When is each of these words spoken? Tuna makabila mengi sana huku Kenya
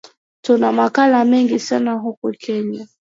Tuna 0.41 0.71
makabila 0.71 1.25
mengi 1.25 1.59
sana 1.59 1.93
huku 1.93 2.31
Kenya 2.31 2.87